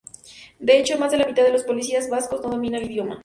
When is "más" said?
0.97-1.11